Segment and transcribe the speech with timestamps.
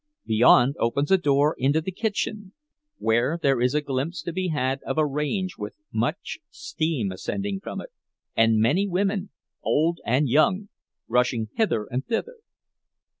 [0.25, 2.53] Beyond opens a door into the kitchen,
[2.97, 7.59] where there is a glimpse to be had of a range with much steam ascending
[7.59, 7.91] from it,
[8.35, 9.29] and many women,
[9.61, 10.69] old and young,
[11.07, 12.37] rushing hither and thither.